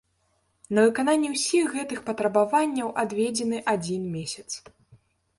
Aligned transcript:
На 0.75 0.83
выкананне 0.85 1.27
ўсіх 1.33 1.65
гэтых 1.75 1.99
патрабаванняў 2.07 2.89
адведзены 3.03 3.59
адзін 3.75 4.09
месяц. 4.15 4.47